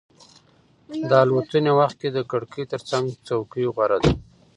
د 1.09 1.11
الوتنې 1.23 1.71
وخت 1.79 1.95
کې 2.01 2.09
د 2.13 2.19
کړکۍ 2.31 2.63
ترڅنګ 2.71 3.05
څوکۍ 3.27 3.65
غوره 3.73 3.97
ده. 4.03 4.11